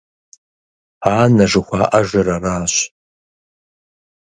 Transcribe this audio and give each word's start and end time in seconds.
Анэ 1.19 1.45
жыхуаӀэжыр 1.51 2.27
аращ! 2.35 2.73